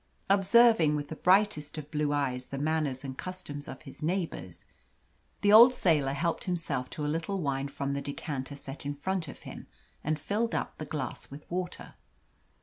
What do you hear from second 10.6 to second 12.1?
the glass with water.